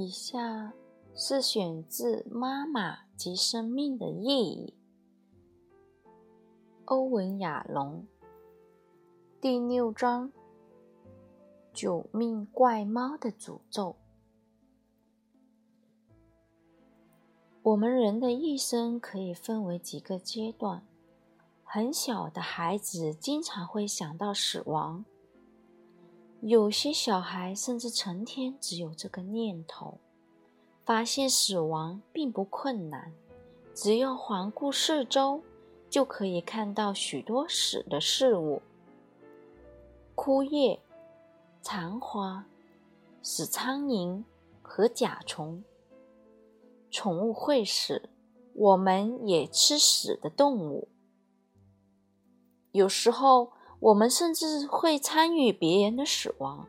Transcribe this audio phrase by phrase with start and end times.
[0.00, 0.72] 以下
[1.14, 4.74] 是选自《妈妈及生命的意义》，
[6.86, 8.06] 欧文·亚龙，
[9.42, 10.32] 第六章：
[11.74, 13.94] 九命怪猫的诅咒。
[17.60, 20.82] 我们人的一生可以分为几个阶段。
[21.62, 25.04] 很小的孩子经常会想到死亡。
[26.42, 29.98] 有些小孩甚至成天只有这个念头。
[30.82, 33.12] 发现死亡并不困难，
[33.74, 35.40] 只要环顾四周，
[35.88, 38.60] 就可以看到许多死的事物：
[40.16, 40.80] 枯叶、
[41.62, 42.44] 残花、
[43.22, 44.24] 死苍蝇
[44.62, 45.62] 和甲虫。
[46.90, 48.08] 宠物会死，
[48.54, 50.88] 我们也吃死的动物。
[52.72, 53.52] 有时候。
[53.80, 56.68] 我们甚至会参与别人的死亡。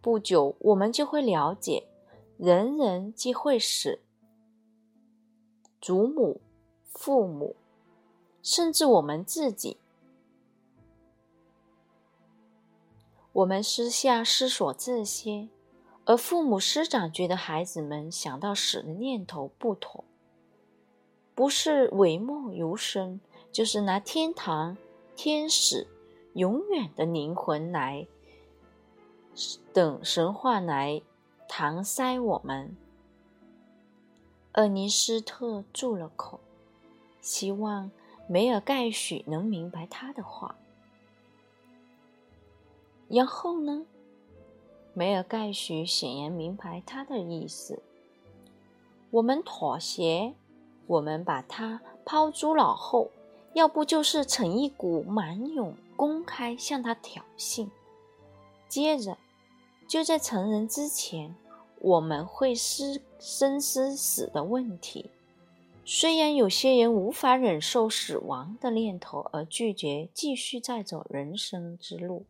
[0.00, 1.88] 不久，我们就会了解，
[2.38, 4.00] 人人皆会死。
[5.80, 6.40] 祖母、
[6.88, 7.56] 父母，
[8.42, 9.78] 甚至我们自己。
[13.32, 15.48] 我们私下思索这些，
[16.04, 20.04] 而父母师长觉得孩子们想到死的念头不妥，
[21.34, 24.76] 不是讳莫如深，就是拿天堂。
[25.16, 25.86] 天使、
[26.34, 28.06] 永远的灵魂来
[29.72, 31.02] 等神话来
[31.48, 32.76] 搪塞我们。
[34.54, 36.40] 厄尼斯特住了口，
[37.20, 37.90] 希望
[38.28, 40.56] 梅尔盖许能明白他的话。
[43.08, 43.86] 然后呢？
[44.92, 47.82] 梅尔盖许显然明白他的意思。
[49.10, 50.34] 我们妥协，
[50.86, 53.10] 我们把他抛诸脑后。
[53.54, 57.68] 要不就是逞一股蛮勇，公开向他挑衅。
[58.68, 59.16] 接着，
[59.86, 61.34] 就在成人之前，
[61.80, 65.08] 我们会思深思死的问题。
[65.84, 72.26] 虽然有些人无法忍受死亡的念头而拒绝继续再走人生之路，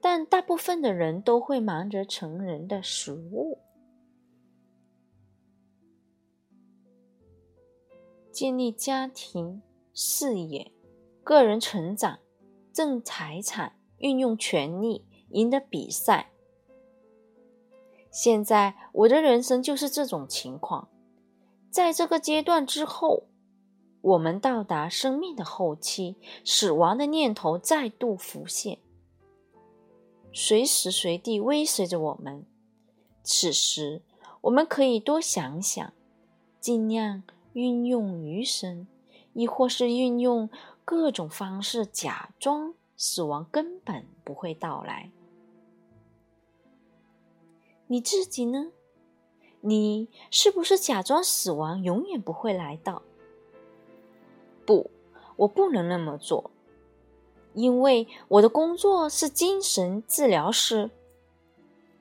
[0.00, 3.58] 但大部分的人都会忙着成人的食物、
[8.32, 9.60] 建立家庭。
[10.00, 10.70] 事业、
[11.24, 12.20] 个人成长、
[12.72, 16.30] 挣财产、运用权力、赢得比赛。
[18.08, 20.88] 现在我的人生就是这种情况。
[21.68, 23.24] 在这个阶段之后，
[24.00, 26.14] 我们到达生命的后期，
[26.44, 28.78] 死亡的念头再度浮现，
[30.32, 32.46] 随时随地威胁着我们。
[33.24, 34.02] 此时，
[34.42, 35.92] 我们可以多想想，
[36.60, 38.86] 尽量运用余生。
[39.38, 40.50] 亦或是运用
[40.84, 45.12] 各种方式假装死亡根本不会到来。
[47.86, 48.72] 你自己呢？
[49.60, 53.02] 你是不是假装死亡永远不会来到？
[54.66, 54.90] 不，
[55.36, 56.50] 我不能那么做，
[57.54, 60.90] 因为我的工作是精神治疗师，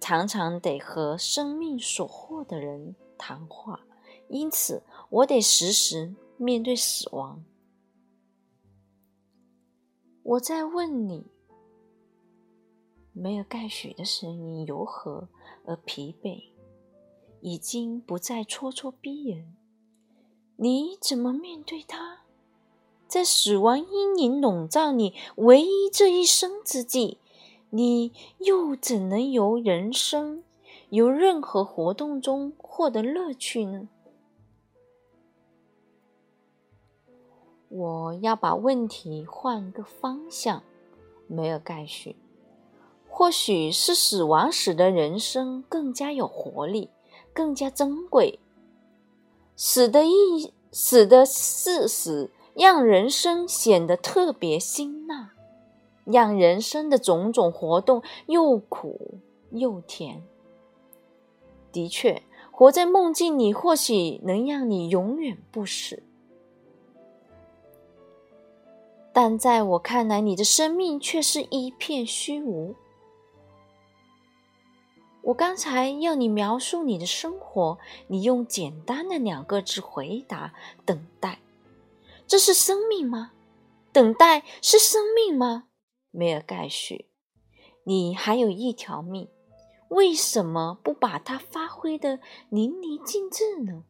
[0.00, 3.80] 常常得和生命所获的人谈话，
[4.28, 6.14] 因此我得时时。
[6.40, 7.44] 面对死亡，
[10.22, 11.26] 我在问你。
[13.12, 15.28] 没有盖许的声音柔和
[15.66, 16.50] 而疲惫，
[17.40, 19.56] 已经不再咄咄逼人。
[20.54, 22.20] 你怎么面对他？
[23.08, 27.18] 在死亡阴影笼罩你唯一这一生之际，
[27.70, 30.44] 你又怎能由人生、
[30.90, 33.88] 由任何活动中获得乐趣呢？
[37.68, 40.62] 我要把问题换个方向，
[41.26, 42.16] 梅尔盖许。
[43.08, 46.88] 或许是死亡使得人生更加有活力，
[47.32, 48.38] 更加珍贵。
[49.56, 55.34] 死的意，死的事实，让人生显得特别辛辣，
[56.04, 59.18] 让人生的种种活动又苦
[59.50, 60.22] 又甜。
[61.72, 66.02] 的确，活在梦境里，或许能让你永远不死。
[69.20, 72.76] 但在我看来，你的生命却是一片虚无。
[75.22, 80.54] 我刚才要你描述你的生活，你用简单的两个字回答：
[80.86, 81.40] 等待。
[82.28, 83.32] 这是生命吗？
[83.92, 85.64] 等待是生命吗？
[86.12, 87.06] 梅尔盖许，
[87.82, 89.28] 你还有一条命，
[89.88, 92.20] 为什么不把它发挥的
[92.50, 93.82] 淋漓尽致呢？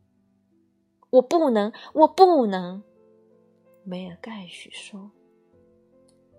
[1.11, 2.83] 我不能，我不能。
[3.85, 5.11] 梅尔盖许说。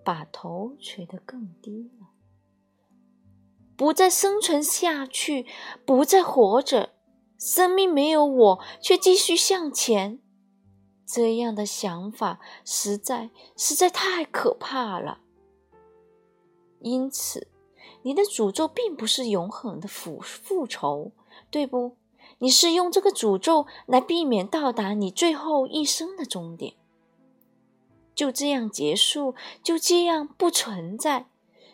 [0.04, 2.08] 把头垂得更低了。
[3.76, 5.46] 不再生存下去，
[5.86, 6.90] 不再活着，
[7.38, 10.20] 生命没有我却继续向前。
[11.06, 15.20] 这样的想法实在实在太可怕了。
[16.80, 17.48] 因此，
[18.02, 21.12] 你的诅咒并不是永恒的复复仇，
[21.50, 21.96] 对不？
[22.38, 26.74] 你是用这个诅咒来避免到达你最后一生的终点，
[28.20, 31.24] 就这样结束，就这样不存在，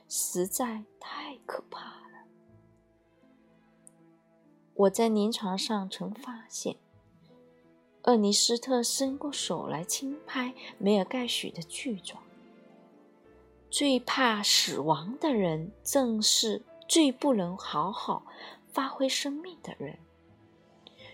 [0.08, 2.25] 实在太可怕了。
[4.75, 6.76] 我在临床上曾发现。
[8.04, 12.20] 厄尼斯特伸过手来轻拍梅尔盖许的巨爪。
[13.69, 18.25] 最怕死亡的人，正是最不能好好
[18.70, 19.99] 发挥生命的人。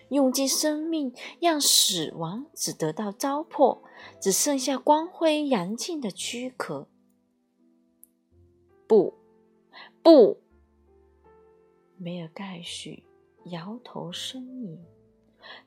[0.09, 3.79] 用尽生命，让死亡只得到糟粕，
[4.19, 6.87] 只剩下光辉阳尽的躯壳。
[8.87, 9.13] 不，
[10.01, 10.41] 不！
[11.97, 13.05] 梅尔盖许
[13.45, 14.83] 摇头呻吟。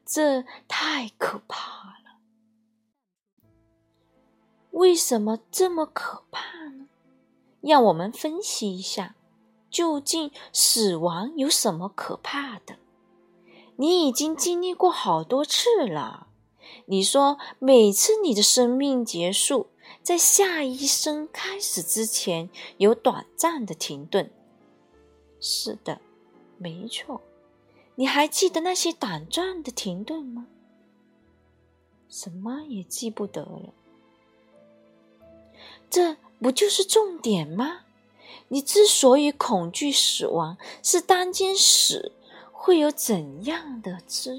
[0.04, 2.20] 这太可怕了！
[4.70, 6.88] 为什么这么可怕呢？
[7.60, 9.16] 让我们分析一下，
[9.70, 12.78] 究竟死亡有什么可怕的？
[13.76, 16.28] 你已经经历过好多次了。
[16.86, 19.68] 你说，每次你的生命结束，
[20.02, 22.48] 在下一生开始之前
[22.78, 24.30] 有短暂的停顿。
[25.40, 26.00] 是的，
[26.58, 27.20] 没错。
[27.96, 30.46] 你还记得那些短暂的停顿吗？
[32.08, 33.74] 什么也记不得了。
[35.88, 37.80] 这不就是重点吗？
[38.48, 42.12] 你之所以恐惧死亡，是担心死
[42.52, 44.36] 会有怎样的滋，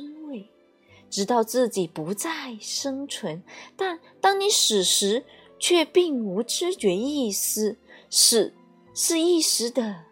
[1.10, 3.44] 直到自己不再生存。
[3.76, 5.26] 但当你死时，
[5.60, 7.78] 却并无知觉意识，
[8.10, 8.54] 死
[8.94, 10.06] 是一时的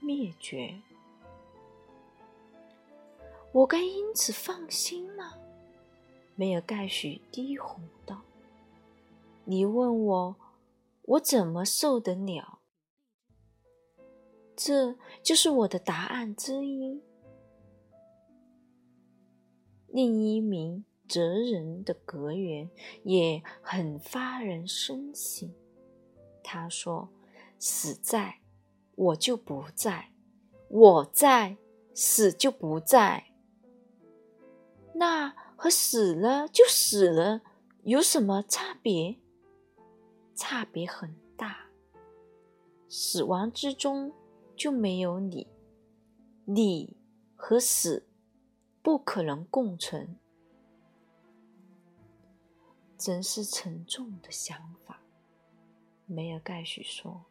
[0.00, 0.80] 灭绝。
[3.52, 5.34] 我该因此放心吗？
[6.34, 8.22] 梅尔盖许低哄道
[9.44, 10.36] ：“你问我，
[11.02, 12.60] 我怎么受得了？
[14.56, 17.02] 这就是我的答案之一。”
[19.92, 22.70] 另一名哲人的格言
[23.04, 25.52] 也很发人深省。
[26.42, 27.10] 他说
[27.60, 28.40] ：“死在，
[28.94, 30.10] 我就不在；
[30.68, 31.58] 我在，
[31.94, 33.26] 死就不在。”
[34.96, 37.42] 那和死了就死了
[37.82, 39.18] 有什么差别？
[40.34, 41.66] 差别很大。
[42.88, 44.12] 死亡之中
[44.56, 45.46] 就没有你，
[46.46, 46.96] 你
[47.36, 48.06] 和死
[48.82, 50.18] 不可能共存。
[52.98, 55.00] 真是沉重的想法，
[56.06, 57.24] 梅尔盖许说，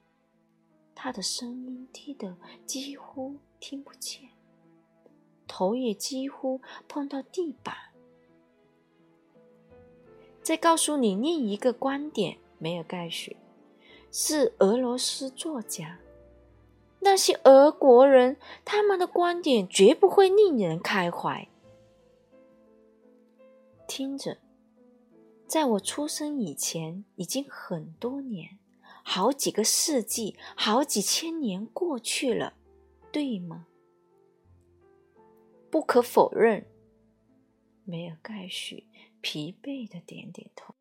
[0.95, 4.29] 他的声音低得几乎听不见。
[5.47, 7.75] 头也几乎碰到地板。
[10.41, 13.37] 再告诉你另一个观点，梅尔盖许
[14.11, 15.99] 是俄罗斯作家。
[17.01, 21.47] 那些俄国人，他们的观点绝不会令人开怀。
[23.87, 24.37] 听着，
[25.47, 28.59] 在我出生以前，已经很多年，
[29.03, 32.53] 好几个世纪，好几千年过去了，
[33.11, 33.65] 对吗？
[35.69, 36.67] 不可否认，
[37.83, 38.85] 梅尔盖许
[39.21, 40.75] 疲惫的点点头。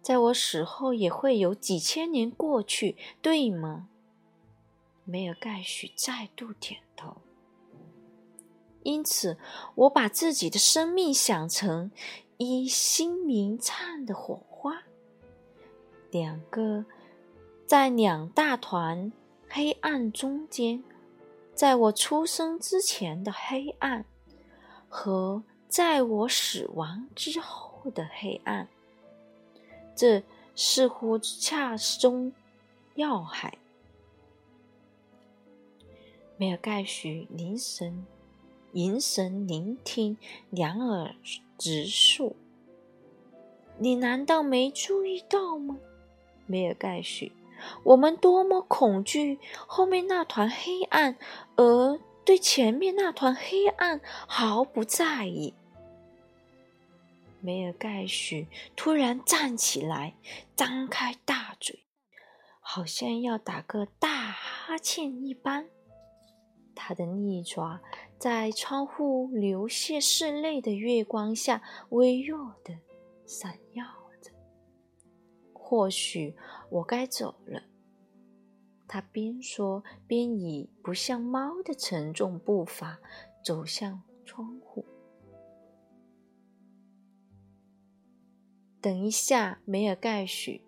[0.00, 3.88] 在我死后也会有几千年过去，对吗？
[5.06, 7.16] 梅尔盖许再度点头。
[8.82, 9.38] 因此，
[9.74, 11.90] 我把自己的生命想成
[12.36, 14.82] 一星明灿的火花，
[16.10, 16.84] 两个
[17.66, 19.10] 在两大团
[19.48, 20.84] 黑暗中间。
[21.54, 24.04] 在我出生之前的黑暗，
[24.90, 28.68] 和在我死亡之后的黑暗，
[29.94, 30.22] 这
[30.54, 32.30] 似乎恰中
[32.96, 33.56] 要害。
[36.38, 38.06] 梅尔盖许凝神、
[38.72, 40.18] 凝神聆听，
[40.50, 41.14] 两耳
[41.56, 42.36] 直竖。
[43.78, 45.78] 你难道没注意到吗，
[46.46, 47.32] 梅尔盖许？
[47.84, 51.16] 我们多么恐惧后面那团黑暗，
[51.56, 55.54] 而对前面那团黑暗毫不在意。
[57.40, 60.16] 梅尔盖许突然站起来，
[60.54, 61.86] 张开大嘴，
[62.60, 65.70] 好像要打个大哈欠一般。
[66.76, 67.80] 他的利爪
[68.18, 72.78] 在窗户流泻室内的月光下微弱的
[73.24, 73.84] 闪耀
[74.20, 74.30] 着。
[75.52, 76.36] 或许
[76.70, 77.64] 我该走了，
[78.86, 83.00] 他边说边以不像猫的沉重步伐
[83.42, 84.84] 走向窗户。
[88.80, 90.62] 等一下，梅尔盖许，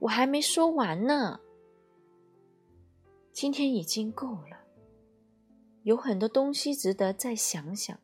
[0.00, 1.40] 我还没说完呢。
[3.32, 4.61] 今天已经够了，
[5.84, 7.98] 有很多东西值得再想想，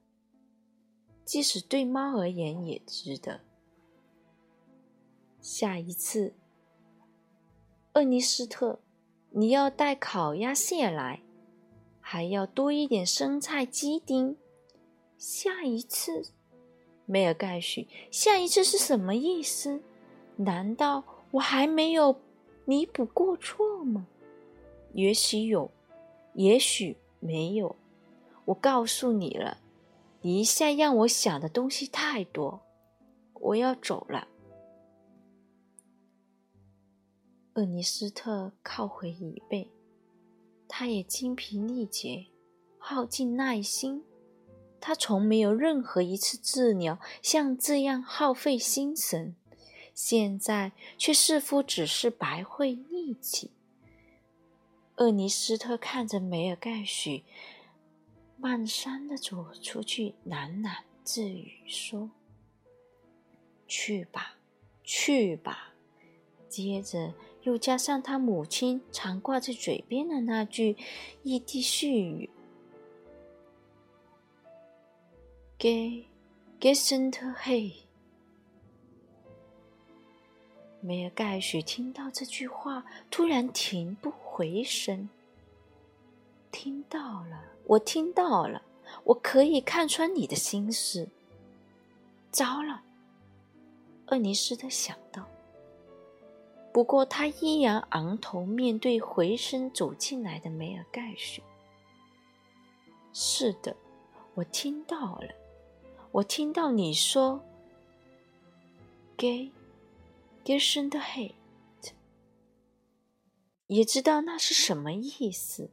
[1.25, 3.41] 即使对猫而言也值得。
[5.41, 6.35] 下一次，
[7.95, 8.81] 厄尼斯特，
[9.31, 11.23] 你要带烤鸭蟹来，
[12.01, 14.37] 还要多一点生菜鸡丁。
[15.17, 16.31] 下一次，
[17.07, 19.81] 梅尔盖许，下一次是什么意思？
[20.37, 22.21] 难道我还没有
[22.65, 24.07] 弥补过错吗？
[24.95, 25.71] 也许有，
[26.35, 27.77] 也许没有。
[28.47, 29.59] 我告诉你了，
[30.23, 32.63] 你一下让我想的东西太多，
[33.35, 34.29] 我要走了。
[37.55, 39.71] 厄尼斯特靠回椅背，
[40.69, 42.29] 他也精疲力竭，
[42.79, 44.05] 耗尽耐心。
[44.81, 49.35] 他从没有任何一次治疗像这样耗费心神，
[49.93, 53.51] 现在却似乎只是白费力气。
[54.99, 57.25] 厄尼斯特看着梅尔盖许，
[58.37, 62.11] 慢山的走出去，喃喃自语说
[63.67, 64.37] ：“去吧，
[64.85, 65.73] 去吧。”
[66.49, 67.14] 接着。
[67.45, 70.76] 又加上他母亲常挂在嘴边的那句
[71.23, 72.28] 异地絮语
[75.59, 76.05] ：“Ge,
[76.61, 77.85] gesent he。”
[80.83, 85.09] 梅尔盖许听到这句话，突然停不回声。
[86.52, 88.62] 听到了，我听到了，
[89.02, 91.09] 我可以看穿你的心思。
[92.30, 92.80] 糟了，
[94.07, 95.26] 厄尼斯特想到。
[96.73, 101.42] 不过，他依然昂头面对回声走进来的梅尔盖许。
[103.12, 103.75] 是的，
[104.35, 105.35] 我听到了，
[106.12, 107.40] 我听到你说
[109.16, 111.35] “gay”，“gay” 声的黑
[113.69, 115.71] 也知道那是什么意思。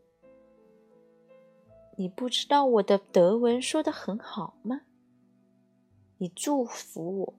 [1.98, 4.82] 你不知道我的德文说的很好吗？
[6.18, 7.34] 你祝福我。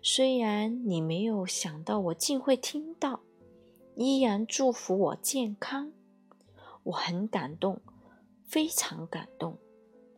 [0.00, 3.20] 虽然你没有想到我竟会听到，
[3.96, 5.92] 依然祝福我健康。
[6.84, 7.80] 我很感动，
[8.44, 9.58] 非常感动。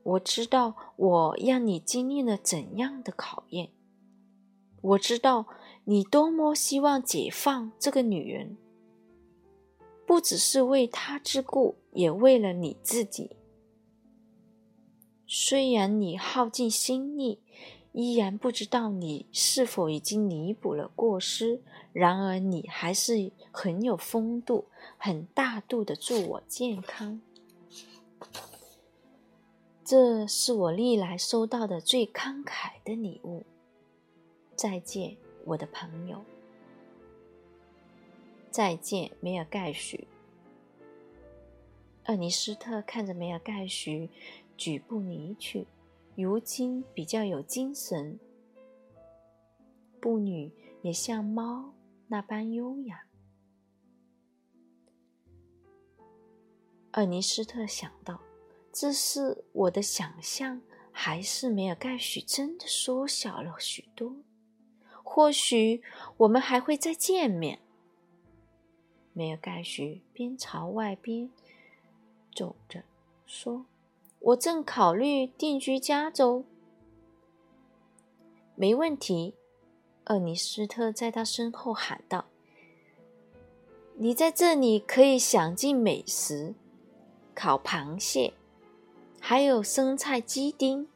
[0.03, 3.71] 我知道我让你经历了怎样的考验。
[4.83, 5.47] 我知道
[5.85, 8.59] 你多么希望解放这个女人，
[10.07, 13.37] 不只是为他之故，也为了你自己。
[15.27, 17.41] 虽然你耗尽心力。
[17.99, 21.63] 依然不知道你是否已经弥补了过失，
[21.95, 24.67] 然而你还是很有风度、
[24.99, 27.23] 很大度的祝我健康。
[29.83, 33.47] 这是我历来收到的最慷慨的礼物。
[34.55, 36.23] 再见，我的朋友。
[38.57, 40.09] 再见，梅尔盖许。
[42.07, 44.09] 厄尼斯特看着梅尔盖许
[44.57, 45.67] 举步离去。
[46.15, 48.19] 如今比较有精神，
[50.01, 51.75] 步履也像猫
[52.07, 53.05] 那般优雅。
[56.95, 58.23] 厄尼斯特想到：
[58.73, 64.17] 这是我的想象，还是梅尔盖许真的缩小了许多？
[65.05, 65.83] 或许
[66.17, 67.61] 我们还会再见面。
[69.19, 71.31] 梅尔盖许边朝外边
[72.35, 72.83] 走着，
[73.27, 73.65] 说。
[74.19, 76.45] 我正考虑定居加州。
[78.55, 79.33] 没问题，
[80.07, 82.27] 厄尼斯特在他身后喊道
[83.97, 86.55] ：“你在这里可以享尽美食，
[87.35, 88.35] 烤螃蟹，
[89.19, 90.87] 还有生菜鸡丁。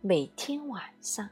[0.00, 1.28] 每天晚上，